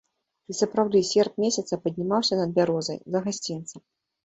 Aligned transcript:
І 0.53 0.53
сапраўды 0.61 1.01
серп 1.09 1.33
месяца 1.43 1.79
паднімаўся 1.85 2.41
над 2.41 2.49
бярозай, 2.59 3.01
за 3.15 3.25
гасцінцам. 3.29 3.81